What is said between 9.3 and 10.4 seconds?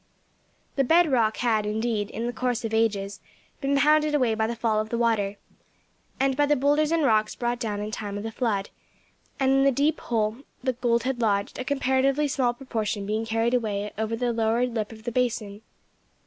and in the deep hole